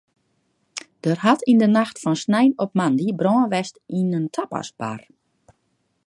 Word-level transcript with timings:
Der 1.05 1.17
hat 1.25 1.41
yn 1.51 1.61
de 1.61 1.69
nacht 1.77 1.97
fan 2.03 2.19
snein 2.23 2.51
op 2.63 2.71
moandei 2.77 3.09
brân 3.19 3.43
west 3.53 3.75
yn 3.99 4.15
in 4.17 4.27
tapasbar. 4.35 4.99